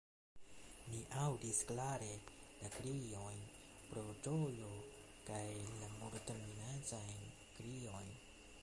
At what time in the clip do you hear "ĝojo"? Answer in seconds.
4.29-4.73